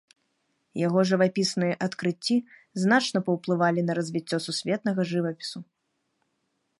[0.87, 2.37] Яго жывапісныя адкрыцці
[2.83, 5.59] значна паўплывалі на развіццё сусветнага жывапісу.